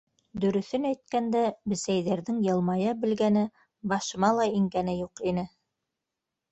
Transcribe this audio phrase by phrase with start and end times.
[0.43, 1.43] Дөрөҫөн әйткәндә,
[1.73, 3.47] бесәйҙәрҙең йылмая белгәне
[3.95, 5.47] башыма ла ингәне юҡ ине.